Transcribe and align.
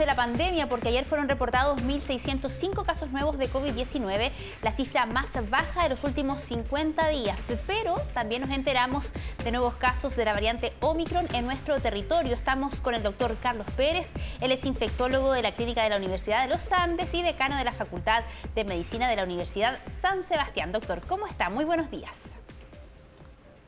de 0.00 0.06
la 0.06 0.16
pandemia, 0.16 0.66
porque 0.66 0.88
ayer 0.88 1.04
fueron 1.04 1.28
reportados 1.28 1.78
1.605 1.82 2.86
casos 2.86 3.12
nuevos 3.12 3.36
de 3.36 3.50
COVID-19, 3.50 4.30
la 4.62 4.72
cifra 4.72 5.04
más 5.04 5.28
baja 5.50 5.82
de 5.82 5.90
los 5.90 6.02
últimos 6.04 6.40
50 6.40 7.08
días. 7.08 7.52
Pero 7.66 7.96
también 8.14 8.40
nos 8.40 8.50
enteramos 8.50 9.12
de 9.44 9.52
nuevos 9.52 9.74
casos 9.74 10.16
de 10.16 10.24
la 10.24 10.32
variante 10.32 10.72
Omicron 10.80 11.28
en 11.34 11.44
nuestro 11.44 11.78
territorio. 11.80 12.34
Estamos 12.34 12.80
con 12.80 12.94
el 12.94 13.02
doctor 13.02 13.36
Carlos 13.42 13.66
Pérez, 13.76 14.08
él 14.40 14.52
es 14.52 14.64
infectólogo 14.64 15.32
de 15.32 15.42
la 15.42 15.52
Clínica 15.52 15.82
de 15.82 15.90
la 15.90 15.98
Universidad 15.98 16.44
de 16.44 16.48
los 16.48 16.72
Andes 16.72 17.12
y 17.12 17.22
decano 17.22 17.58
de 17.58 17.64
la 17.64 17.72
Facultad 17.72 18.24
de 18.54 18.64
Medicina 18.64 19.06
de 19.06 19.16
la 19.16 19.24
Universidad 19.24 19.78
San 20.00 20.26
Sebastián. 20.26 20.72
Doctor, 20.72 21.02
¿cómo 21.06 21.26
está? 21.26 21.50
Muy 21.50 21.66
buenos 21.66 21.90
días. 21.90 22.14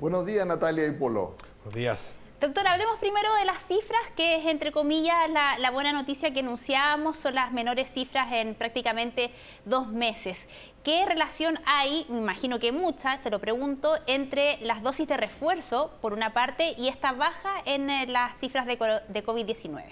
Buenos 0.01 0.25
días, 0.25 0.47
Natalia 0.47 0.87
y 0.87 0.93
Polo. 0.93 1.37
Buenos 1.59 1.75
días. 1.75 2.17
Doctor, 2.43 2.67
hablemos 2.67 2.99
primero 2.99 3.33
de 3.37 3.45
las 3.45 3.65
cifras, 3.69 4.01
que 4.17 4.35
es 4.35 4.47
entre 4.47 4.73
comillas 4.73 5.15
la, 5.31 5.71
buena 5.71 5.93
noticia 5.93 6.33
que 6.33 6.41
anunciábamos, 6.41 7.17
son 7.17 7.37
las 7.37 7.53
menores 7.53 7.89
cifras 7.89 8.33
en 8.33 8.57
prácticamente 8.57 9.31
dos 9.65 9.87
meses. 9.87 10.49
¿Qué 10.83 11.07
relación 11.07 11.61
hay, 11.67 12.05
me 12.09 12.19
imagino 12.19 12.59
que 12.59 12.73
mucha, 12.73 13.17
se 13.19 13.31
lo 13.31 13.39
pregunto, 13.39 13.97
entre 14.09 14.59
las 14.61 14.83
dosis 14.83 15.07
de 15.07 15.19
refuerzo, 15.19 15.93
por 16.01 16.15
una 16.15 16.33
parte, 16.33 16.75
y 16.77 16.89
esta 16.89 17.13
baja 17.13 17.63
en 17.65 17.89
eh, 17.89 18.07
las 18.09 18.37
cifras 18.37 18.67
de, 18.67 18.77
de 19.07 19.25
COVID-19? 19.25 19.85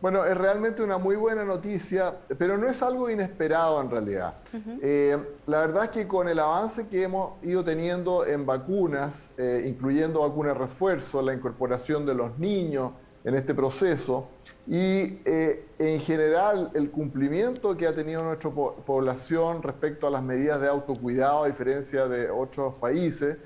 Bueno, 0.00 0.24
es 0.24 0.36
realmente 0.38 0.80
una 0.80 0.96
muy 0.96 1.16
buena 1.16 1.44
noticia, 1.44 2.14
pero 2.38 2.56
no 2.56 2.68
es 2.68 2.82
algo 2.82 3.10
inesperado 3.10 3.80
en 3.80 3.90
realidad. 3.90 4.34
Eh, 4.80 5.18
la 5.46 5.60
verdad 5.62 5.84
es 5.84 5.90
que 5.90 6.06
con 6.06 6.28
el 6.28 6.38
avance 6.38 6.86
que 6.86 7.02
hemos 7.02 7.42
ido 7.42 7.64
teniendo 7.64 8.24
en 8.24 8.46
vacunas, 8.46 9.30
eh, 9.36 9.64
incluyendo 9.66 10.20
vacunas 10.20 10.56
refuerzo, 10.56 11.20
la 11.20 11.34
incorporación 11.34 12.06
de 12.06 12.14
los 12.14 12.38
niños 12.38 12.92
en 13.24 13.34
este 13.34 13.54
proceso 13.54 14.28
y 14.68 15.20
eh, 15.24 15.66
en 15.80 16.00
general 16.00 16.70
el 16.74 16.92
cumplimiento 16.92 17.76
que 17.76 17.88
ha 17.88 17.92
tenido 17.92 18.22
nuestra 18.22 18.50
población 18.50 19.64
respecto 19.64 20.06
a 20.06 20.10
las 20.10 20.22
medidas 20.22 20.60
de 20.60 20.68
autocuidado, 20.68 21.42
a 21.42 21.48
diferencia 21.48 22.06
de 22.06 22.30
otros 22.30 22.78
países, 22.78 23.36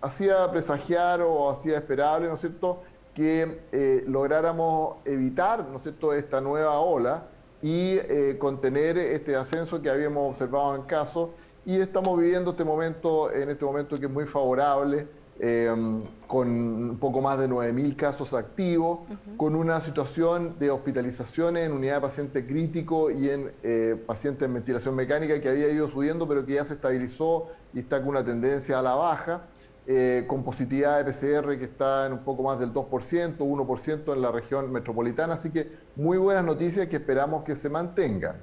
hacía 0.00 0.50
presagiar 0.50 1.22
o 1.22 1.50
hacía 1.50 1.78
esperable, 1.78 2.26
¿no 2.26 2.34
es 2.34 2.40
cierto?, 2.40 2.82
que 3.16 3.62
eh, 3.72 4.04
lográramos 4.06 4.98
evitar 5.06 5.66
¿no 5.66 5.78
es 5.78 5.84
cierto? 5.84 6.12
esta 6.12 6.42
nueva 6.42 6.78
ola 6.78 7.28
y 7.62 7.96
eh, 7.96 8.36
contener 8.38 8.98
este 8.98 9.34
ascenso 9.34 9.80
que 9.80 9.88
habíamos 9.88 10.28
observado 10.28 10.76
en 10.76 10.82
casos 10.82 11.30
y 11.64 11.80
estamos 11.80 12.18
viviendo 12.20 12.50
este 12.50 12.62
momento 12.62 13.32
en 13.32 13.48
este 13.48 13.64
momento 13.64 13.98
que 13.98 14.04
es 14.04 14.12
muy 14.12 14.26
favorable 14.26 15.08
em, 15.40 16.02
con 16.26 16.46
un 16.46 16.98
poco 16.98 17.22
más 17.22 17.38
de 17.38 17.48
9.000 17.48 17.96
casos 17.96 18.34
activos, 18.34 19.00
con 19.38 19.56
una 19.56 19.80
situación 19.80 20.58
de 20.58 20.70
hospitalizaciones 20.70 21.66
en 21.66 21.72
unidad 21.72 21.96
de 21.96 22.00
paciente 22.02 22.46
crítico 22.46 23.10
y 23.10 23.30
en 23.30 23.50
eh, 23.62 23.96
pacientes 24.06 24.46
en 24.46 24.52
ventilación 24.52 24.94
mecánica 24.94 25.40
que 25.40 25.48
había 25.48 25.70
ido 25.70 25.88
subiendo 25.88 26.28
pero 26.28 26.44
que 26.44 26.52
ya 26.54 26.66
se 26.66 26.74
estabilizó 26.74 27.48
y 27.72 27.80
está 27.80 28.00
con 28.00 28.10
una 28.10 28.24
tendencia 28.24 28.78
a 28.78 28.82
la 28.82 28.94
baja. 28.94 29.46
Eh, 29.88 30.24
con 30.26 30.42
de 30.42 31.04
PCR 31.04 31.56
que 31.56 31.64
está 31.64 32.06
en 32.06 32.14
un 32.14 32.24
poco 32.24 32.42
más 32.42 32.58
del 32.58 32.72
2%, 32.72 33.36
1% 33.38 34.12
en 34.12 34.20
la 34.20 34.32
región 34.32 34.72
metropolitana, 34.72 35.34
así 35.34 35.50
que 35.50 35.70
muy 35.96 36.18
buenas 36.18 36.44
noticias 36.44 36.88
que 36.88 36.96
esperamos 36.96 37.42
que 37.42 37.56
se 37.56 37.70
mantengan. 37.70 38.36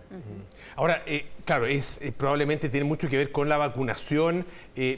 Ahora, 0.76 1.04
eh, 1.06 1.28
claro, 1.46 1.68
es, 1.68 2.02
eh, 2.02 2.12
probablemente 2.12 2.68
tiene 2.68 2.86
mucho 2.86 3.08
que 3.08 3.18
ver 3.18 3.32
con 3.32 3.48
la 3.48 3.58
vacunación, 3.58 4.46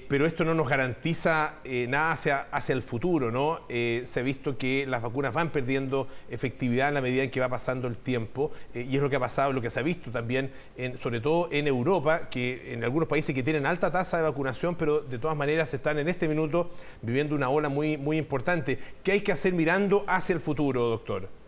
pero 0.08 0.26
esto 0.26 0.46
no 0.46 0.56
nos 0.56 0.70
garantiza 0.70 1.56
nada 1.90 2.14
hacia, 2.14 2.42
hacia 2.52 2.74
el 2.74 2.82
futuro, 2.82 3.30
¿no? 3.30 3.60
se 3.68 4.20
ha 4.20 4.24
visto 4.24 4.58
que 4.58 4.86
las 4.88 5.02
vacunas 5.02 5.34
van 5.34 5.52
perdiendo 5.52 6.08
efectividad 6.30 6.88
en 6.88 6.94
la 6.94 7.02
medida 7.02 7.24
en 7.24 7.32
que 7.32 7.42
va 7.42 7.50
pasando 7.50 7.88
el 7.88 7.98
tiempo, 7.98 8.52
y 8.74 8.96
es 8.96 9.02
lo 9.02 9.10
que 9.10 9.18
ha 9.18 9.20
pasado, 9.20 9.52
lo 9.52 9.62
que 9.62 9.70
se 9.70 9.82
ha 9.82 9.84
visto 9.84 10.12
también, 10.12 10.52
en, 10.78 10.98
sobre 10.98 11.20
todo 11.20 11.50
en 11.52 11.68
Europa, 11.68 12.30
que 12.30 12.74
en 12.74 12.84
algunos 12.84 13.10
países 13.10 13.36
que 13.36 13.44
tienen 13.44 13.66
alta 13.66 13.92
tasa 13.92 14.18
de 14.18 14.24
vacunación, 14.24 14.76
pero 14.76 15.02
de 15.02 15.20
todas 15.20 15.36
maneras 15.36 15.74
están 15.74 16.00
en 16.00 16.08
este 16.08 16.28
minuto 16.28 16.72
viviendo 17.02 17.36
una 17.36 17.50
ola 17.50 17.70
muy, 17.70 17.98
muy 17.98 18.18
importante. 18.18 18.80
¿Qué 19.04 19.14
hay 19.14 19.22
que 19.22 19.32
hacer 19.32 19.54
mirando 19.54 20.06
hacia 20.08 20.34
el 20.34 20.40
futuro, 20.40 20.88
doctor? 20.88 21.45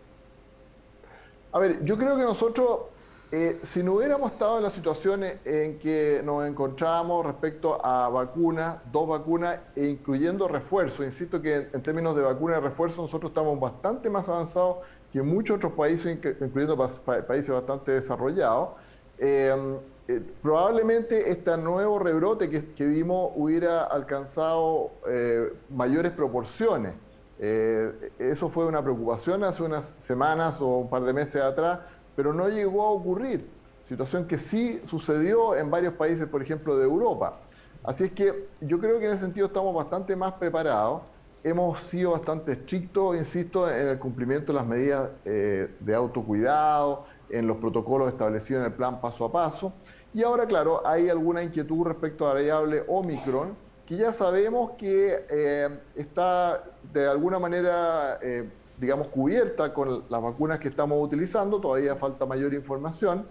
A 1.52 1.58
ver, 1.58 1.84
yo 1.84 1.96
creo 1.96 2.16
que 2.16 2.22
nosotros, 2.22 2.80
eh, 3.32 3.58
si 3.62 3.82
no 3.82 3.94
hubiéramos 3.94 4.32
estado 4.32 4.58
en 4.58 4.64
las 4.64 4.72
situaciones 4.72 5.38
en 5.44 5.78
que 5.78 6.20
nos 6.24 6.46
encontrábamos 6.46 7.24
respecto 7.24 7.84
a 7.84 8.08
vacunas, 8.08 8.78
dos 8.92 9.08
vacunas, 9.08 9.60
e 9.74 9.86
incluyendo 9.86 10.46
refuerzo, 10.46 11.04
insisto 11.04 11.40
que 11.40 11.68
en 11.72 11.82
términos 11.82 12.14
de 12.16 12.22
vacuna 12.22 12.58
y 12.58 12.60
refuerzo 12.60 13.02
nosotros 13.02 13.30
estamos 13.30 13.58
bastante 13.58 14.10
más 14.10 14.28
avanzados 14.28 14.78
que 15.12 15.22
muchos 15.22 15.56
otros 15.56 15.72
países, 15.72 16.18
incluyendo 16.40 16.76
países 16.76 17.50
bastante 17.50 17.92
desarrollados. 17.92 18.70
Eh, 19.18 19.78
eh, 20.10 20.22
probablemente 20.40 21.30
este 21.30 21.54
nuevo 21.58 21.98
rebrote 21.98 22.48
que, 22.48 22.86
vimos 22.86 23.30
hubiera 23.36 23.84
alcanzado 23.84 24.92
eh, 25.06 25.52
mayores 25.68 26.12
proporciones. 26.12 26.94
Eh, 27.38 28.12
eso 28.18 28.48
fue 28.48 28.66
una 28.66 28.82
preocupación 28.82 29.44
hace 29.44 29.62
unas 29.62 29.94
semanas 29.98 30.60
o 30.60 30.78
un 30.78 30.90
par 30.90 31.02
de 31.04 31.12
meses 31.12 31.40
atrás, 31.40 31.80
pero 32.16 32.32
no 32.32 32.48
llegó 32.48 32.82
a 32.82 32.90
ocurrir. 32.90 33.48
Situación 33.84 34.26
que 34.26 34.38
sí 34.38 34.80
sucedió 34.84 35.54
en 35.54 35.70
varios 35.70 35.94
países, 35.94 36.26
por 36.26 36.42
ejemplo, 36.42 36.76
de 36.76 36.84
Europa. 36.84 37.40
Así 37.84 38.04
es 38.04 38.12
que 38.12 38.48
yo 38.60 38.78
creo 38.80 38.98
que 38.98 39.06
en 39.06 39.12
ese 39.12 39.22
sentido 39.22 39.46
estamos 39.46 39.74
bastante 39.74 40.14
más 40.16 40.34
preparados. 40.34 41.02
Hemos 41.44 41.80
sido 41.80 42.10
bastante 42.10 42.52
estrictos, 42.52 43.16
insisto, 43.16 43.70
en 43.70 43.88
el 43.88 43.98
cumplimiento 43.98 44.52
de 44.52 44.58
las 44.58 44.66
medidas 44.66 45.10
de 45.24 45.94
autocuidado, 45.94 47.06
en 47.30 47.46
los 47.46 47.58
protocolos 47.58 48.08
establecidos 48.08 48.60
en 48.60 48.66
el 48.66 48.72
plan 48.72 49.00
paso 49.00 49.24
a 49.24 49.32
paso. 49.32 49.72
Y 50.12 50.22
ahora, 50.22 50.46
claro, 50.46 50.86
hay 50.86 51.08
alguna 51.08 51.42
inquietud 51.42 51.86
respecto 51.86 52.24
a 52.24 52.28
la 52.28 52.34
variable 52.34 52.84
Omicron, 52.88 53.54
que 53.88 53.96
ya 53.96 54.12
sabemos 54.12 54.72
que 54.72 55.24
eh, 55.30 55.68
está 55.96 56.62
de 56.92 57.08
alguna 57.08 57.38
manera, 57.38 58.18
eh, 58.20 58.46
digamos, 58.78 59.06
cubierta 59.06 59.72
con 59.72 60.04
las 60.10 60.22
vacunas 60.22 60.58
que 60.58 60.68
estamos 60.68 61.02
utilizando, 61.02 61.58
todavía 61.58 61.96
falta 61.96 62.26
mayor 62.26 62.52
información. 62.52 63.24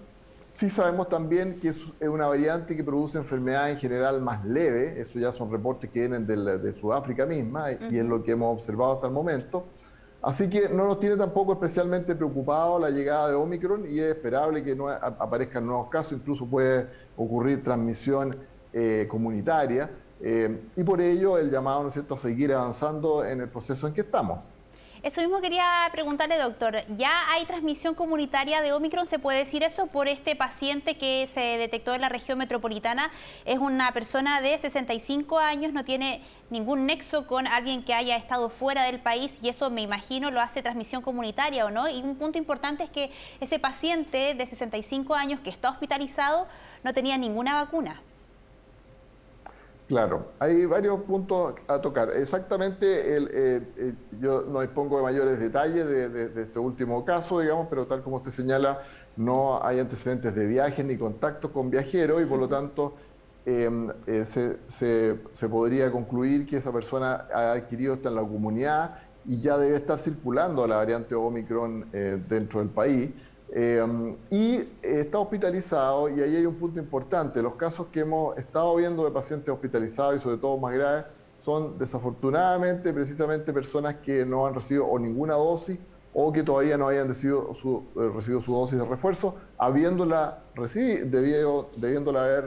Sí 0.50 0.72
sabemos 0.72 1.10
también 1.10 1.60
que 1.60 1.70
es 1.70 1.86
una 2.02 2.26
variante 2.26 2.76
que 2.76 2.84
produce 2.84 3.20
enfermedad 3.20 3.70
en 3.70 3.78
general 3.78 4.20
más 4.20 4.44
leve, 4.46 5.00
eso 5.00 5.20
ya 5.20 5.32
son 5.32 5.52
reportes 5.52 5.92
que 5.92 6.00
vienen 6.00 6.26
de, 6.26 6.74
Sudáfrica 6.74 7.28
misma 7.28 7.74
y 7.74 8.00
es 8.00 8.06
lo 8.06 8.24
que 8.24 8.32
hemos 8.32 8.52
observado 8.56 8.94
hasta 8.94 9.06
el 9.06 9.14
momento. 9.14 9.64
Así 10.24 10.50
que 10.50 10.70
no 10.70 10.88
nos 10.88 11.00
tiene 11.00 11.18
tampoco 11.18 11.54
especialmente 11.54 12.16
preocupado 12.16 12.80
la 12.80 12.90
llegada 12.90 13.30
de 13.30 13.36
Omicron 13.36 13.86
y 13.88 14.00
es 14.00 14.16
esperable 14.16 14.64
que 14.64 14.76
no 14.76 14.90
aparezcan 14.90 15.68
nuevos 15.68 15.88
casos, 15.90 16.14
incluso 16.14 16.48
puede 16.48 16.88
ocurrir 17.16 17.64
transmisión 17.64 18.36
eh, 18.74 19.06
comunitaria. 19.08 19.88
Eh, 20.22 20.60
y 20.76 20.84
por 20.84 21.00
ello 21.02 21.38
el 21.38 21.52
llamado 21.52 21.84
¿no 21.84 21.90
es 21.90 21.94
cierto? 21.94 22.16
a 22.16 22.18
seguir 22.18 22.54
avanzando 22.54 23.24
en 23.24 23.42
el 23.42 23.50
proceso 23.50 23.88
en 23.88 23.94
que 23.94 24.02
estamos. 24.02 24.50
Eso 25.04 25.22
mismo 25.22 25.40
quería 25.42 25.88
preguntarle, 25.92 26.38
doctor. 26.38 26.84
¿Ya 26.98 27.32
hay 27.32 27.46
transmisión 27.46 27.94
comunitaria 27.94 28.62
de 28.62 28.74
Omicron? 28.74 29.06
¿Se 29.06 29.20
puede 29.20 29.38
decir 29.38 29.62
eso 29.64 29.88
por 29.88 30.08
este 30.08 30.36
paciente 30.36 30.98
que 30.98 31.28
se 31.28 31.40
detectó 31.40 31.94
en 31.94 32.02
la 32.02 32.10
región 32.10 32.40
metropolitana? 32.40 33.12
Es 33.46 33.60
una 33.60 33.94
persona 33.94 34.42
de 34.42 34.58
65 34.58 35.38
años, 35.38 35.72
no 35.72 35.86
tiene 35.86 36.22
ningún 36.50 36.88
nexo 36.88 37.28
con 37.28 37.46
alguien 37.46 37.84
que 37.84 37.94
haya 37.94 38.18
estado 38.18 38.50
fuera 38.50 38.84
del 38.86 39.00
país 39.00 39.38
y 39.42 39.50
eso 39.50 39.70
me 39.70 39.82
imagino 39.82 40.32
lo 40.32 40.42
hace 40.42 40.64
transmisión 40.64 41.04
comunitaria 41.04 41.66
o 41.66 41.70
no. 41.70 41.88
Y 41.88 42.02
un 42.02 42.16
punto 42.16 42.40
importante 42.40 42.84
es 42.84 42.90
que 42.90 43.12
ese 43.40 43.60
paciente 43.60 44.34
de 44.34 44.46
65 44.46 45.14
años 45.14 45.40
que 45.42 45.52
está 45.52 45.70
hospitalizado 45.70 46.48
no 46.84 46.94
tenía 46.94 47.18
ninguna 47.18 47.54
vacuna. 47.64 48.02
Claro, 49.88 50.34
hay 50.40 50.66
varios 50.66 51.00
puntos 51.04 51.56
a 51.66 51.80
tocar. 51.80 52.12
Exactamente, 52.18 53.16
el, 53.16 53.30
eh, 53.32 53.62
eh, 53.78 53.94
yo 54.20 54.42
no 54.42 54.60
dispongo 54.60 54.98
de 54.98 55.04
mayores 55.04 55.40
detalles 55.40 55.88
de, 55.88 56.42
este 56.42 56.60
último 56.60 57.06
caso, 57.06 57.40
digamos, 57.40 57.68
pero 57.70 57.86
tal 57.88 58.04
como 58.04 58.18
usted 58.18 58.32
señala, 58.32 58.82
no 59.16 59.64
hay 59.64 59.80
antecedentes 59.80 60.36
de 60.36 60.46
viaje 60.46 60.84
ni 60.84 60.98
contacto 60.98 61.54
con 61.54 61.70
viajeros 61.70 62.22
y 62.22 62.26
por 62.26 62.38
lo 62.38 62.50
tanto 62.50 62.96
em, 63.46 63.90
eh, 64.08 64.26
se, 64.68 65.48
podría 65.48 65.90
concluir 65.90 66.46
que 66.46 66.58
esa 66.58 66.74
persona 66.74 67.26
ha 67.34 67.54
adquirido 67.54 67.94
esto 67.94 68.10
en 68.10 68.16
la 68.16 68.22
comunidad 68.22 69.00
y 69.26 69.40
ya 69.40 69.58
debe 69.58 69.78
estar 69.78 70.00
circulando 70.00 70.68
la 70.68 70.76
variante 70.76 71.16
Omicron 71.16 71.86
dentro 72.28 72.60
del 72.60 72.70
país. 72.70 73.12
Em, 73.50 74.18
y 74.30 74.68
está 74.82 75.20
hospitalizado, 75.20 76.10
y 76.10 76.22
ahí 76.22 76.36
hay 76.36 76.46
un 76.46 76.56
punto 76.56 76.80
importante, 76.80 77.42
los 77.42 77.56
casos 77.56 77.88
que 77.88 78.02
hemos 78.02 78.38
estado 78.38 78.76
viendo 78.76 79.06
de 79.06 79.12
pacientes 79.12 79.50
hospitalizados 79.54 80.18
y 80.18 80.20
sobre 80.20 80.38
todo 80.38 80.58
más 80.58 80.74
graves 80.74 81.06
son 81.40 81.78
desafortunadamente 81.78 82.92
precisamente 82.92 83.54
personas 83.54 83.96
que 84.04 84.26
no 84.26 84.46
han 84.46 84.54
recibido 84.54 84.86
o 84.86 85.00
ninguna 85.00 85.36
dosis 85.36 85.80
o 86.14 86.34
que 86.34 86.44
todavía 86.44 86.78
no 86.78 86.88
hayan 86.88 87.08
recibido 87.08 87.54
su, 87.54 87.84
eh, 87.96 88.10
recibido 88.14 88.42
su 88.42 88.52
dosis 88.52 88.80
de 88.80 88.86
refuerzo, 88.86 89.36
habiéndola 89.58 90.40
recibido, 90.56 91.68
debiéndola 91.78 92.24
haber 92.24 92.46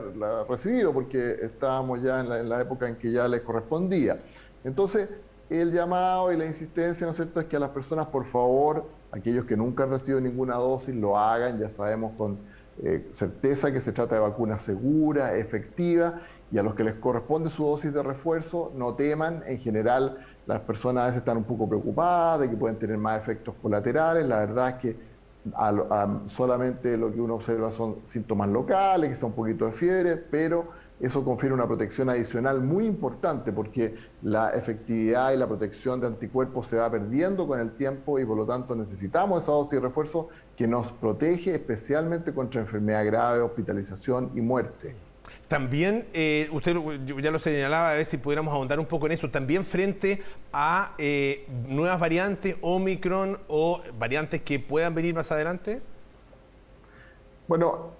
recibido, 0.48 0.92
porque 0.92 1.38
estábamos 1.40 2.02
ya 2.02 2.20
en 2.20 2.28
la, 2.28 2.40
en 2.40 2.48
la 2.48 2.60
época 2.60 2.88
en 2.88 2.96
que 2.96 3.12
ya 3.12 3.28
les 3.28 3.42
correspondía. 3.42 4.18
Entonces, 4.64 5.08
el 5.48 5.72
llamado 5.72 6.32
y 6.32 6.36
la 6.36 6.46
insistencia, 6.46 7.06
¿no 7.06 7.12
es 7.12 7.16
cierto?, 7.16 7.40
es 7.40 7.46
que 7.46 7.56
a 7.56 7.60
las 7.60 7.70
personas, 7.70 8.06
por 8.08 8.24
favor, 8.24 8.84
aquellos 9.12 9.44
que 9.44 9.56
nunca 9.56 9.84
han 9.84 9.90
recibido 9.90 10.20
ninguna 10.20 10.54
dosis 10.54 10.94
lo 10.94 11.18
hagan, 11.18 11.58
ya 11.58 11.68
sabemos 11.68 12.12
con 12.16 12.38
eh, 12.82 13.08
certeza 13.12 13.72
que 13.72 13.80
se 13.80 13.92
trata 13.92 14.14
de 14.14 14.20
vacuna 14.20 14.58
segura, 14.58 15.36
efectiva, 15.36 16.20
y 16.50 16.58
a 16.58 16.62
los 16.62 16.74
que 16.74 16.84
les 16.84 16.94
corresponde 16.94 17.48
su 17.48 17.64
dosis 17.64 17.92
de 17.92 18.02
refuerzo, 18.02 18.72
no 18.74 18.94
teman, 18.94 19.42
en 19.46 19.58
general 19.58 20.18
las 20.46 20.60
personas 20.60 21.02
a 21.02 21.06
veces 21.06 21.18
están 21.18 21.36
un 21.36 21.44
poco 21.44 21.68
preocupadas 21.68 22.40
de 22.40 22.50
que 22.50 22.56
pueden 22.56 22.78
tener 22.78 22.98
más 22.98 23.18
efectos 23.18 23.54
colaterales, 23.60 24.26
la 24.26 24.38
verdad 24.38 24.70
es 24.70 24.74
que 24.76 25.10
solamente 26.26 26.96
lo 26.96 27.12
que 27.12 27.20
uno 27.20 27.34
observa 27.34 27.70
son 27.70 27.96
síntomas 28.04 28.48
locales, 28.48 29.10
que 29.10 29.16
son 29.16 29.30
un 29.30 29.36
poquito 29.36 29.66
de 29.66 29.72
fiebre, 29.72 30.16
pero 30.16 30.68
eso 31.00 31.24
confiere 31.24 31.54
una 31.54 31.66
protección 31.66 32.10
adicional 32.10 32.60
muy 32.60 32.84
importante 32.84 33.52
porque 33.52 33.94
la 34.22 34.50
efectividad 34.50 35.32
y 35.32 35.38
la 35.38 35.46
protección 35.46 36.00
de 36.00 36.06
anticuerpos 36.06 36.66
se 36.66 36.76
va 36.76 36.90
perdiendo 36.90 37.46
con 37.46 37.58
el 37.58 37.72
tiempo 37.72 38.18
y 38.18 38.24
por 38.26 38.36
lo 38.36 38.44
tanto 38.44 38.76
necesitamos 38.76 39.42
esa 39.42 39.52
dosis 39.52 39.72
de 39.72 39.80
refuerzo 39.80 40.28
que 40.56 40.66
nos 40.66 40.92
protege 40.92 41.54
especialmente 41.54 42.34
contra 42.34 42.60
enfermedad 42.60 43.06
grave, 43.06 43.40
hospitalización 43.40 44.30
y 44.34 44.42
muerte. 44.42 44.94
También, 45.48 46.06
eh, 46.12 46.48
usted 46.52 46.76
ya 47.20 47.30
lo 47.30 47.38
señalaba, 47.38 47.92
a 47.92 47.94
ver 47.94 48.04
si 48.04 48.18
pudiéramos 48.18 48.52
ahondar 48.52 48.78
un 48.78 48.86
poco 48.86 49.06
en 49.06 49.12
eso, 49.12 49.30
también 49.30 49.64
frente 49.64 50.22
a 50.52 50.94
eh, 50.98 51.46
nuevas 51.66 51.98
variantes, 51.98 52.56
Omicron 52.60 53.38
o 53.48 53.80
variantes 53.98 54.42
que 54.42 54.58
puedan 54.58 54.94
venir 54.94 55.14
más 55.14 55.32
adelante. 55.32 55.80
Bueno, 57.48 57.99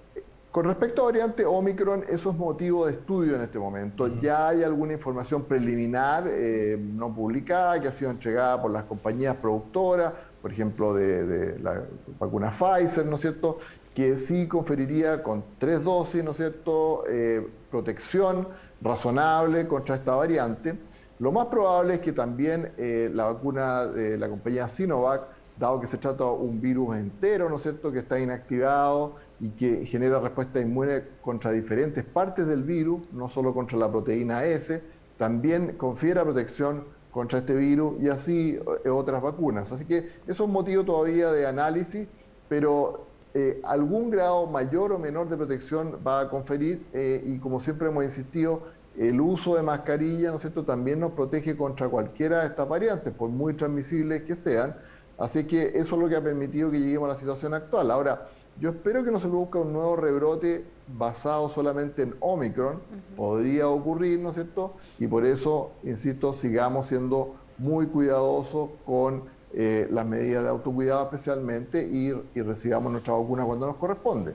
con 0.51 0.65
respecto 0.65 1.03
a 1.03 1.05
variante 1.05 1.45
Omicron, 1.45 2.03
eso 2.09 2.31
es 2.31 2.35
motivo 2.35 2.85
de 2.85 2.93
estudio 2.93 3.35
en 3.35 3.41
este 3.41 3.57
momento. 3.57 4.07
Ya 4.19 4.49
hay 4.49 4.63
alguna 4.63 4.91
información 4.91 5.43
preliminar 5.43 6.25
eh, 6.27 6.77
no 6.77 7.13
publicada 7.13 7.79
que 7.79 7.87
ha 7.87 7.91
sido 7.91 8.11
entregada 8.11 8.61
por 8.61 8.69
las 8.69 8.83
compañías 8.83 9.37
productoras, 9.37 10.11
por 10.41 10.51
ejemplo, 10.51 10.93
de, 10.93 11.57
la 11.59 11.83
vacuna 12.19 12.51
Pfizer, 12.51 13.05
¿no 13.05 13.15
es 13.15 13.21
cierto?, 13.21 13.59
que 13.95 14.17
sí 14.17 14.47
conferiría 14.47 15.23
con 15.23 15.43
tres 15.57 15.83
dosis, 15.85 16.23
¿no 16.23 16.31
es 16.31 16.37
cierto?, 16.37 17.03
eh, 17.07 17.47
protección 17.69 18.47
razonable 18.81 19.67
contra 19.67 19.95
esta 19.95 20.15
variante. 20.15 20.75
Lo 21.19 21.31
más 21.31 21.45
probable 21.45 21.95
es 21.95 21.99
que 22.01 22.11
también 22.11 22.73
eh, 22.77 23.09
la 23.13 23.25
vacuna 23.25 23.85
de 23.85 24.17
la 24.17 24.27
compañía 24.27 24.67
Sinovac, 24.67 25.21
dado 25.57 25.79
que 25.79 25.87
se 25.87 25.97
trata 25.97 26.25
de 26.25 26.31
un 26.31 26.59
virus 26.59 26.97
entero, 26.97 27.47
¿no 27.47 27.55
es 27.55 27.61
cierto?, 27.61 27.89
que 27.91 27.99
está 27.99 28.19
inactivado, 28.19 29.15
y 29.41 29.49
que 29.49 29.85
genera 29.85 30.19
respuesta 30.19 30.61
inmune 30.61 31.03
contra 31.21 31.51
diferentes 31.51 32.05
partes 32.05 32.45
del 32.45 32.63
virus, 32.63 33.11
no 33.11 33.27
solo 33.27 33.53
contra 33.53 33.77
la 33.77 33.91
proteína 33.91 34.45
S, 34.45 34.81
también 35.17 35.73
confiere 35.77 36.21
protección 36.21 36.85
contra 37.11 37.39
este 37.39 37.55
virus 37.55 38.01
y 38.01 38.07
así 38.07 38.59
eh, 38.85 38.89
otras 38.89 39.21
vacunas. 39.21 39.71
Así 39.71 39.85
que 39.85 39.97
eso 39.97 40.13
es 40.27 40.39
un 40.39 40.51
motivo 40.51 40.83
todavía 40.83 41.31
de 41.31 41.47
análisis, 41.47 42.07
pero 42.47 43.07
eh, 43.33 43.59
algún 43.63 44.11
grado 44.11 44.45
mayor 44.45 44.91
o 44.91 44.99
menor 44.99 45.27
de 45.27 45.37
protección 45.37 45.97
va 46.05 46.21
a 46.21 46.29
conferir 46.29 46.85
eh, 46.93 47.23
y 47.25 47.39
como 47.39 47.59
siempre 47.59 47.87
hemos 47.87 48.03
insistido, 48.03 48.61
el 48.97 49.19
uso 49.21 49.55
de 49.55 49.63
mascarilla, 49.63 50.29
¿no 50.29 50.35
es 50.35 50.41
cierto?, 50.41 50.63
también 50.63 50.99
nos 50.99 51.13
protege 51.13 51.55
contra 51.55 51.87
cualquiera 51.87 52.41
de 52.41 52.47
estas 52.47 52.67
variantes, 52.67 53.13
por 53.13 53.29
muy 53.29 53.53
transmisibles 53.53 54.23
que 54.23 54.35
sean. 54.35 54.75
Así 55.17 55.45
que 55.45 55.71
eso 55.75 55.95
es 55.95 56.01
lo 56.01 56.09
que 56.09 56.15
ha 56.15 56.21
permitido 56.21 56.69
que 56.69 56.79
lleguemos 56.79 57.09
a 57.09 57.13
la 57.13 57.19
situación 57.19 57.53
actual. 57.53 57.89
Ahora, 57.89 58.27
yo 58.59 58.69
espero 58.69 59.03
que 59.03 59.11
no 59.11 59.19
se 59.19 59.27
produzca 59.27 59.59
un 59.59 59.73
nuevo 59.73 59.95
rebrote 59.95 60.65
basado 60.87 61.49
solamente 61.49 62.03
en 62.03 62.15
Omicron. 62.19 62.79
Podría 63.15 63.67
ocurrir, 63.67 64.19
¿no 64.19 64.29
es 64.29 64.35
cierto? 64.35 64.75
Y 64.99 65.07
por 65.07 65.25
eso, 65.25 65.71
insisto, 65.83 66.33
sigamos 66.33 66.87
siendo 66.87 67.35
muy 67.57 67.87
cuidadosos 67.87 68.69
con 68.85 69.23
eh, 69.53 69.87
las 69.89 70.05
medidas 70.05 70.43
de 70.43 70.49
autocuidado 70.49 71.03
especialmente 71.03 71.87
y, 71.87 72.13
y 72.35 72.41
recibamos 72.41 72.91
nuestra 72.91 73.13
vacuna 73.13 73.45
cuando 73.45 73.67
nos 73.67 73.77
corresponde. 73.77 74.33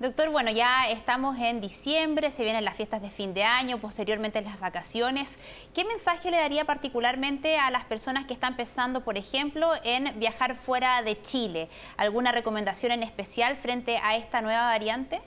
Doctor, 0.00 0.30
bueno, 0.30 0.50
ya 0.50 0.88
estamos 0.88 1.38
en 1.38 1.60
diciembre, 1.60 2.30
se 2.30 2.42
vienen 2.42 2.64
las 2.64 2.74
fiestas 2.74 3.02
de 3.02 3.10
fin 3.10 3.34
de 3.34 3.44
año, 3.44 3.78
posteriormente 3.82 4.40
las 4.40 4.58
vacaciones. 4.58 5.36
¿Qué 5.74 5.84
mensaje 5.84 6.30
le 6.30 6.38
daría 6.38 6.64
particularmente 6.64 7.58
a 7.58 7.70
las 7.70 7.84
personas 7.84 8.24
que 8.24 8.32
están 8.32 8.56
pensando, 8.56 9.02
por 9.02 9.18
ejemplo, 9.18 9.70
en 9.84 10.18
viajar 10.18 10.56
fuera 10.56 11.02
de 11.02 11.20
Chile? 11.20 11.68
¿Alguna 11.98 12.32
recomendación 12.32 12.92
en 12.92 13.02
especial 13.02 13.56
frente 13.56 13.98
a 13.98 14.16
esta 14.16 14.40
nueva 14.40 14.64
variante? 14.64 15.20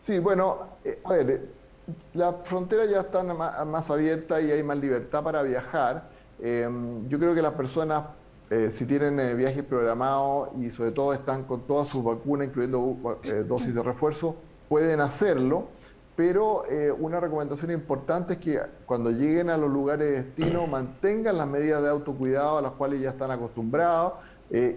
Sí, 0.00 0.18
bueno, 0.18 0.70
eh, 0.84 1.00
a 1.04 1.12
ver, 1.12 1.30
eh, 1.30 1.40
las 2.14 2.34
fronteras 2.42 2.90
ya 2.90 3.02
están 3.02 3.28
más, 3.36 3.90
abiertas 3.90 4.42
y 4.42 4.50
hay 4.50 4.64
más 4.64 4.78
libertad 4.78 5.22
para 5.22 5.44
viajar. 5.44 6.08
Eh, 6.40 6.68
yo 7.06 7.16
creo 7.20 7.32
que 7.32 7.42
las 7.42 7.54
personas 7.54 8.06
eh, 8.54 8.70
si 8.70 8.84
tienen 8.84 9.18
eh, 9.18 9.32
viajes 9.32 9.64
programados 9.64 10.50
y 10.60 10.70
sobre 10.70 10.90
todo 10.90 11.14
están 11.14 11.44
con 11.44 11.62
todas 11.62 11.88
sus 11.88 12.04
vacunas, 12.04 12.48
incluyendo 12.48 13.18
eh, 13.22 13.44
dosis 13.48 13.74
de 13.74 13.82
refuerzo, 13.82 14.36
pueden 14.68 15.00
hacerlo. 15.00 15.68
Pero 16.14 16.64
una 16.98 17.18
recomendación 17.18 17.70
importante 17.70 18.34
es 18.34 18.38
que 18.38 18.60
cuando 18.84 19.10
lleguen 19.10 19.48
a 19.48 19.56
los 19.56 19.70
lugares 19.70 20.06
de 20.06 20.22
destino 20.22 20.66
mantengan 20.70 21.38
las 21.38 21.48
medidas 21.48 21.82
de 21.82 21.88
autocuidado 21.88 22.58
a 22.58 22.62
las 22.62 22.72
cuales 22.72 23.00
ya 23.00 23.08
están 23.08 23.30
acostumbrados, 23.30 24.12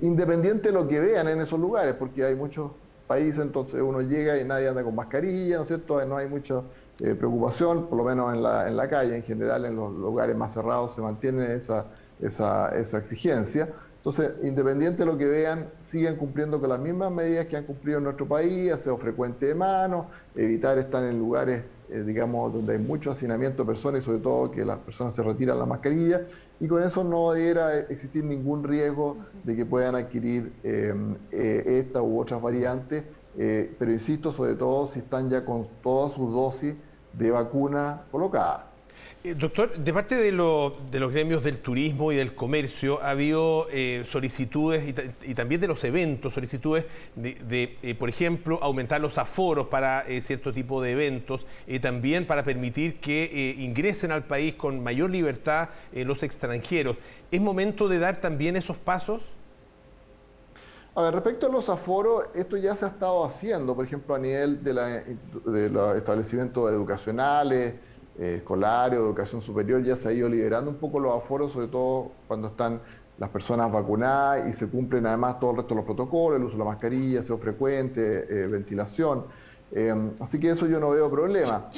independiente 0.02 0.70
de 0.70 0.74
lo 0.74 0.88
que 0.88 1.02
vean 1.02 1.28
en 1.28 1.42
esos 1.42 1.60
lugares, 1.60 1.96
porque 1.96 2.24
hay 2.24 2.34
muchos 2.34 2.72
países, 3.06 3.42
entonces 3.42 3.82
uno 3.82 4.00
llega 4.00 4.40
y 4.40 4.46
nadie 4.46 4.70
anda 4.70 4.86
con 4.86 4.96
mascarilla, 4.96 5.58
¿no 5.58 5.64
es 5.64 5.68
cierto? 5.68 6.04
No 6.06 6.16
hay 6.16 6.30
mucha 6.30 6.62
preocupación, 6.98 7.88
por 7.88 7.98
lo 7.98 8.06
menos 8.06 8.34
en 8.34 8.42
la, 8.42 8.70
en 8.70 8.78
la 8.78 8.88
calle, 8.88 9.18
en 9.18 9.24
general 9.24 9.66
en 9.66 9.76
los 9.76 9.92
lugares 9.92 10.38
más 10.38 10.54
cerrados 10.54 10.96
se 10.96 11.02
mantiene 11.02 11.54
esa 11.54 11.86
esa, 12.22 12.78
exigencia. 12.78 13.70
Entonces, 13.98 14.32
independiente 14.44 15.00
de 15.00 15.06
lo 15.08 15.18
que 15.18 15.26
vean, 15.26 15.70
siguen 15.80 16.16
cumpliendo 16.16 16.60
con 16.60 16.70
las 16.70 16.80
mismas 16.80 17.12
medidas 17.12 17.48
que 17.48 17.58
han 17.58 17.64
cumplido 17.64 17.98
en 17.98 18.04
nuestro 18.04 18.28
país, 18.28 18.72
aseo 18.72 18.98
frecuente 18.98 19.48
de 19.48 19.56
manos, 19.56 20.06
evitar 20.36 20.78
estar 20.78 21.04
en 21.04 21.18
lugares, 21.18 21.64
eh, 21.90 22.04
digamos, 22.06 22.54
donde 22.54 22.74
hay 22.74 22.80
mucho 22.80 23.10
hacinamiento 23.10 23.64
de 23.64 23.68
personas 23.68 24.04
y 24.04 24.06
sobre 24.06 24.20
todo 24.20 24.52
que 24.52 24.64
las 24.64 24.78
personas 24.78 25.16
se 25.16 25.24
retiran 25.24 25.58
la 25.58 25.66
mascarilla. 25.66 26.22
Y 26.60 26.68
con 26.68 26.84
eso 26.84 27.04
no 27.04 27.32
debiera 27.32 27.80
existir 27.80 28.24
ningún 28.24 28.64
riesgo 28.64 29.18
de 29.44 29.56
que 29.56 29.66
puedan 29.66 29.96
adquirir 29.96 30.54
em, 30.64 31.16
eh, 31.32 31.64
esta 31.84 32.02
u 32.04 32.20
otras 32.20 32.40
variantes. 32.40 33.04
Eh, 33.38 33.76
pero 33.78 33.92
insisto, 33.92 34.32
sobre 34.32 34.54
todo 34.54 34.86
si 34.86 35.00
están 35.00 35.30
ya 35.30 35.44
con 35.44 35.68
todas 35.82 36.14
sus 36.14 36.32
dosis 36.32 36.76
de 37.12 37.32
vacuna 37.32 38.04
colocadas. 38.12 38.75
Eh, 39.24 39.34
doctor, 39.34 39.76
de 39.76 39.92
parte 39.92 40.16
de, 40.16 40.32
los 40.32 41.12
gremios 41.12 41.44
del 41.44 41.60
turismo 41.60 42.12
y 42.12 42.16
del 42.16 42.36
comercio, 42.36 43.02
ha 43.02 43.10
habido 43.10 43.66
eh, 43.72 44.04
solicitudes 44.08 44.88
y, 45.24 45.34
también 45.34 45.62
de 45.62 45.68
los 45.68 45.84
eventos, 45.84 46.34
solicitudes 46.34 46.86
de, 47.16 47.76
eh, 47.82 47.96
por 47.96 48.10
ejemplo, 48.10 48.60
aumentar 48.62 49.02
los 49.02 49.18
aforos 49.18 49.68
para 49.68 50.06
cierto 50.22 50.54
tipo 50.54 50.80
de 50.82 50.92
eventos, 50.92 51.48
y 51.66 51.80
también 51.80 52.28
para 52.28 52.44
permitir 52.44 53.00
que 53.00 53.56
ingresen 53.58 54.12
al 54.12 54.26
país 54.26 54.54
con 54.54 54.84
mayor 54.84 55.10
libertad 55.10 55.70
los 55.94 56.22
extranjeros. 56.22 56.98
¿Es 57.32 57.42
momento 57.42 57.88
de 57.88 57.98
dar 57.98 58.18
también 58.18 58.56
esos 58.56 58.78
pasos? 58.78 59.22
A 60.94 61.02
ver, 61.02 61.14
respecto 61.16 61.48
a 61.48 61.50
los 61.50 61.68
aforos, 61.68 62.28
esto 62.36 62.56
ya 62.58 62.76
se 62.76 62.86
ha 62.86 62.90
estado 62.90 63.26
haciendo, 63.26 63.76
por 63.76 63.86
ejemplo, 63.86 64.16
a 64.16 64.20
nivel 64.20 64.64
de, 64.64 64.74
de 65.46 65.70
los 65.70 65.96
establecimientos 65.98 66.72
educacionales, 66.72 67.74
eh, 68.18 68.36
escolares 68.38 68.98
o 68.98 69.04
educación 69.04 69.42
superior 69.42 69.84
ya 69.84 69.98
se 69.98 70.08
ha 70.08 70.14
ido 70.14 70.30
liberando 70.30 70.72
un 70.72 70.78
poco 70.78 71.02
los 71.02 71.14
aforos, 71.14 71.52
sobre 71.52 71.68
todo 71.68 72.12
cuando 72.30 72.48
están 72.48 72.80
las 73.18 73.30
personas 73.30 73.70
vacunadas 73.70 74.48
y 74.48 74.54
se 74.54 74.70
cumplen 74.70 75.06
además 75.06 75.38
todo 75.38 75.52
el 75.52 75.58
resto 75.58 75.74
de 75.74 75.80
los 75.80 75.86
protocolos, 75.86 76.40
el 76.40 76.46
uso 76.46 76.54
de 76.54 76.60
la 76.60 76.66
mascarilla, 76.66 77.20
aseo 77.20 77.38
frecuente, 77.38 78.26
eh, 78.30 78.48
ventilación. 78.48 79.26
Eh, 79.74 79.94
así 80.22 80.40
que 80.40 80.50
eso 80.50 80.66
yo 80.66 80.80
no 80.80 80.92
veo 80.92 81.12
problema. 81.12 81.70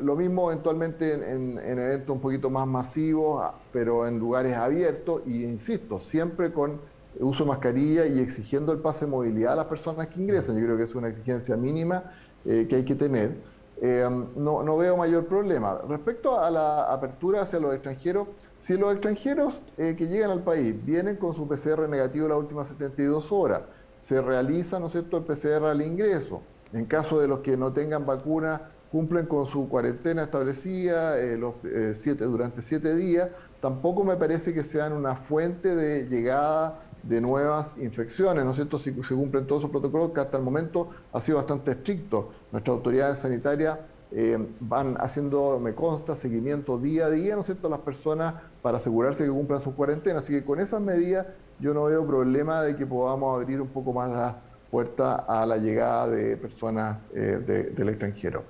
lo 0.00 0.16
mismo 0.16 0.50
eventualmente 0.50 1.12
en, 1.12 1.58
eventos 1.58 2.16
un 2.16 2.22
poquito 2.22 2.48
más 2.48 2.66
masivos, 2.66 3.42
ah, 3.44 3.52
pero 3.72 4.06
en 4.06 4.18
lugares 4.18 4.56
abiertos, 4.56 5.20
y 5.26 5.44
insisto, 5.44 5.98
siempre 5.98 6.50
con 6.50 6.80
uso 7.20 7.44
de 7.44 7.50
mascarilla 7.50 8.06
y 8.06 8.20
exigiendo 8.20 8.72
el 8.72 8.78
pase 8.78 9.04
de 9.04 9.10
movilidad 9.10 9.52
a 9.52 9.56
las 9.56 9.66
personas 9.66 10.08
que 10.08 10.18
ingresan. 10.18 10.56
Yo 10.56 10.64
creo 10.64 10.78
que 10.78 10.84
es 10.84 10.94
una 10.94 11.08
exigencia 11.08 11.58
mínima 11.58 12.04
que 12.44 12.74
hay 12.74 12.84
que 12.84 12.94
tener. 12.94 13.52
Eh, 13.80 14.08
no, 14.36 14.62
no, 14.62 14.76
veo 14.76 14.96
mayor 14.96 15.26
problema. 15.26 15.80
Respecto 15.88 16.38
a 16.38 16.50
la 16.50 16.92
apertura 16.92 17.42
hacia 17.42 17.58
los 17.58 17.74
extranjeros, 17.74 18.28
si 18.58 18.76
los 18.76 18.92
extranjeros 18.92 19.62
eh, 19.76 19.96
que 19.96 20.06
llegan 20.06 20.30
al 20.30 20.42
país 20.42 20.74
vienen 20.84 21.16
con 21.16 21.34
su 21.34 21.48
PCR 21.48 21.88
negativo 21.88 22.28
las 22.28 22.38
últimas 22.38 22.68
72 22.68 23.32
horas, 23.32 23.62
se 23.98 24.20
realiza, 24.20 24.78
¿no 24.78 24.86
es 24.86 24.94
el 24.94 25.04
PCR 25.04 25.64
al 25.64 25.82
ingreso. 25.82 26.42
En 26.72 26.86
caso 26.86 27.20
de 27.20 27.28
los 27.28 27.40
que 27.40 27.56
no 27.56 27.72
tengan 27.72 28.06
vacuna, 28.06 28.70
cumplen 28.90 29.26
con 29.26 29.46
su 29.46 29.68
cuarentena 29.68 30.24
establecida 30.24 31.18
eh, 31.18 31.36
los, 31.36 31.54
siete, 31.94 32.24
durante 32.24 32.62
siete 32.62 32.94
días, 32.94 33.30
tampoco 33.60 34.04
me 34.04 34.16
parece 34.16 34.52
que 34.52 34.62
sean 34.62 34.92
una 34.92 35.16
fuente 35.16 35.74
de 35.74 36.08
llegada 36.08 36.80
de 37.02 37.20
nuevas 37.20 37.74
infecciones, 37.78 38.44
¿no 38.44 38.50
es 38.50 38.56
cierto? 38.56 38.78
Si 38.78 38.92
se 39.02 39.14
cumplen 39.14 39.46
todos 39.46 39.62
esos 39.62 39.70
protocolos 39.70 40.12
que 40.12 40.20
hasta 40.20 40.36
el 40.36 40.42
momento 40.42 40.90
ha 41.12 41.20
sido 41.20 41.38
bastante 41.38 41.72
estricto. 41.72 42.30
Nuestras 42.52 42.76
autoridades 42.76 43.18
sanitarias 43.18 43.78
eh, 44.12 44.38
van 44.60 44.96
haciendo, 45.00 45.58
me 45.58 45.74
consta, 45.74 46.14
seguimiento 46.14 46.78
día 46.78 47.06
a 47.06 47.10
día, 47.10 47.34
¿no 47.34 47.40
es 47.40 47.46
cierto?, 47.46 47.66
a 47.68 47.70
las 47.70 47.80
personas 47.80 48.34
para 48.60 48.76
asegurarse 48.76 49.24
que 49.24 49.30
cumplan 49.30 49.60
su 49.60 49.74
cuarentena. 49.74 50.18
Así 50.18 50.32
que 50.32 50.44
con 50.44 50.60
esas 50.60 50.80
medidas 50.80 51.26
yo 51.58 51.72
no 51.72 51.84
veo 51.84 52.06
problema 52.06 52.62
de 52.62 52.76
que 52.76 52.86
podamos 52.86 53.34
abrir 53.34 53.60
un 53.60 53.68
poco 53.68 53.92
más 53.92 54.10
la 54.10 54.36
puerta 54.70 55.14
a 55.14 55.46
la 55.46 55.56
llegada 55.56 56.08
de 56.08 56.36
personas 56.36 56.98
eh, 57.14 57.70
del 57.74 57.88
extranjero. 57.88 58.44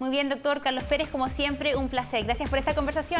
Muy 0.00 0.10
bien, 0.10 0.28
doctor 0.28 0.62
Carlos 0.62 0.84
Pérez, 0.84 1.08
como 1.10 1.28
siempre, 1.28 1.76
un 1.76 1.88
placer. 1.88 2.24
Gracias 2.24 2.48
por 2.48 2.58
esta 2.58 2.74
conversación. 2.74 3.18